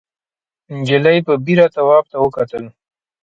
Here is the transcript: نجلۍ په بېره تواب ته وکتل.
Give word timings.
نجلۍ 0.77 1.17
په 1.27 1.33
بېره 1.45 1.67
تواب 1.75 2.03
ته 2.11 2.17
وکتل. 2.23 2.63